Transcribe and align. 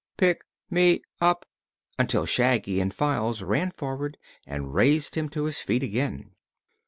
Pick 0.17 0.41
me 0.67 1.03
up!" 1.19 1.45
until 1.99 2.25
Shaggy 2.25 2.79
and 2.81 2.91
Files 2.91 3.43
ran 3.43 3.69
forward 3.69 4.17
and 4.47 4.73
raised 4.73 5.13
him 5.13 5.29
to 5.29 5.43
his 5.43 5.61
feet 5.61 5.83
again. 5.83 6.31